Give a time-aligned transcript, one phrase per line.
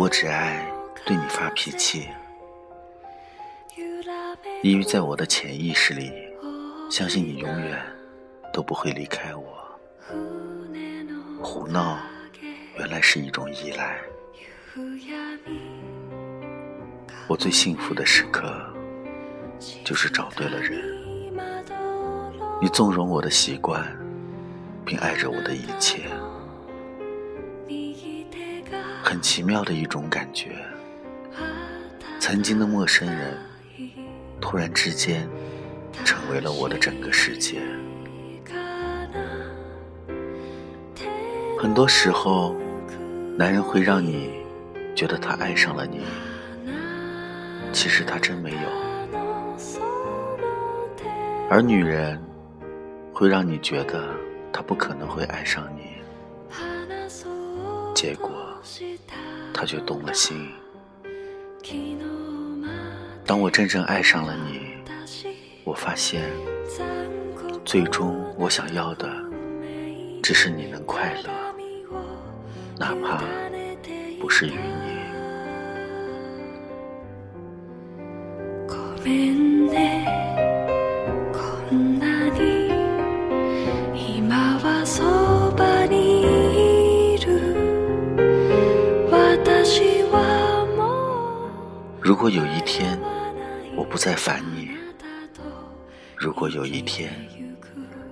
[0.00, 0.66] 我只爱
[1.04, 2.08] 对你发脾气，
[4.62, 6.10] 因为在我的潜意识里，
[6.90, 7.78] 相信你永远
[8.50, 9.78] 都不会离开我。
[11.42, 11.98] 胡闹
[12.78, 14.00] 原来是一种依赖。
[17.28, 18.50] 我最幸福的时刻，
[19.84, 20.82] 就是找对了人。
[22.58, 23.86] 你纵容我的习惯，
[24.82, 26.04] 并爱着我的一切，
[29.10, 30.52] 很奇妙的一种感觉。
[32.20, 33.36] 曾经的陌生人，
[34.40, 35.28] 突然之间
[36.04, 37.60] 成为了我的整个世界。
[41.58, 42.54] 很多时候，
[43.36, 44.30] 男人会让你
[44.94, 46.02] 觉得他爱上了你。
[47.72, 48.58] 其实他真没有，
[51.50, 52.16] 而女人
[53.12, 54.14] 会让你觉得
[54.52, 55.96] 他不可能会爱上你，
[57.92, 58.30] 结果
[59.52, 60.48] 他却动了心。
[63.26, 64.60] 当我真正爱上了你，
[65.64, 66.28] 我发现，
[67.64, 69.08] 最终我想要的
[70.22, 71.30] 只是你能快乐，
[72.78, 73.22] 哪怕
[74.20, 74.90] 不是与你。
[92.10, 92.98] 如果有一天
[93.76, 94.68] 我不再烦你，
[96.16, 97.08] 如果有一天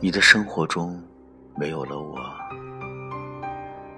[0.00, 1.00] 你的生活中
[1.54, 2.18] 没有了我，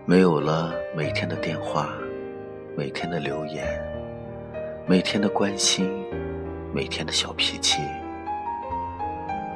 [0.05, 1.89] 没有了每天的电话，
[2.77, 3.67] 每天的留言，
[4.87, 5.91] 每天的关心。
[6.75, 7.81] 每天的小脾气，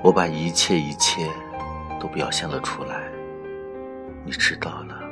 [0.03, 1.29] 我把一切一切
[2.01, 3.11] 都表现了出来。
[4.25, 5.03] 你知道了，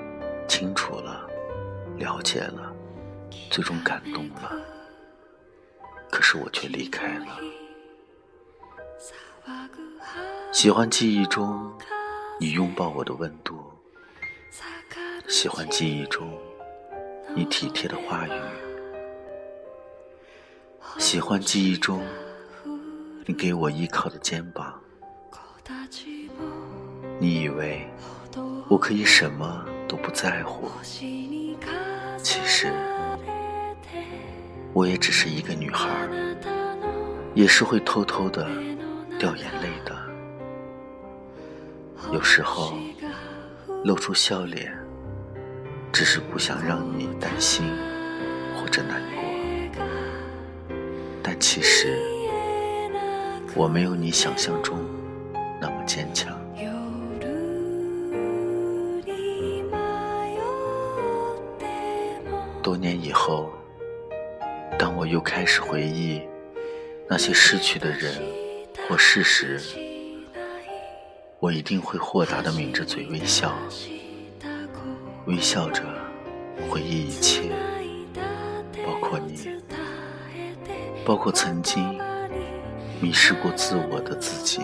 [0.48, 1.20] 清楚了，
[1.98, 2.72] 了解了，
[3.50, 4.77] 最终感动了。
[6.18, 7.26] 可是我却离开了。
[10.50, 11.72] 喜欢记忆中
[12.40, 13.62] 你拥抱我的温度，
[15.28, 16.36] 喜欢记忆中
[17.36, 18.32] 你体贴的话语。
[20.98, 22.04] 喜欢记忆中
[23.24, 24.74] 你给我依靠的肩膀，
[27.20, 27.88] 你以为
[28.68, 30.68] 我可以什么都不在乎，
[32.20, 32.74] 其实
[34.72, 35.88] 我也只是一个女孩，
[37.34, 38.46] 也是会偷偷的
[39.18, 39.96] 掉眼泪的，
[42.12, 42.74] 有时候
[43.84, 44.72] 露出笑脸，
[45.92, 47.64] 只是不想让你担心
[48.56, 49.22] 或者难过。
[51.22, 51.98] 但其实
[53.54, 54.78] 我没有你想象中
[55.60, 56.38] 那么坚强。
[62.62, 63.50] 多年以后，
[65.08, 66.20] 又开始回忆
[67.08, 68.14] 那些逝去的人
[68.86, 69.58] 或事实，
[71.40, 73.54] 我一定会豁达的抿着嘴微笑，
[75.26, 75.82] 微笑着
[76.68, 77.50] 回忆一切，
[78.84, 79.48] 包括你。
[81.06, 81.98] 包括曾经
[83.00, 84.60] 迷失过自我的自己。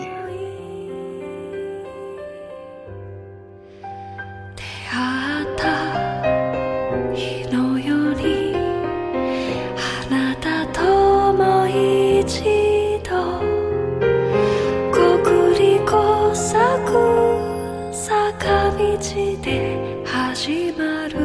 [18.97, 21.19] 始まる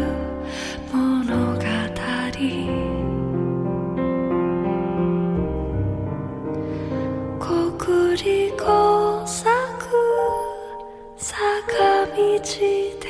[0.92, 1.60] 物語。
[7.38, 9.46] 国立工作
[11.16, 12.16] 坂道
[12.98, 13.06] で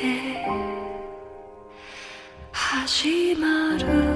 [2.53, 4.10] 始まる。